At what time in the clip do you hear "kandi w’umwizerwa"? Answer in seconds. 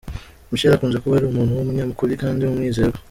2.21-2.99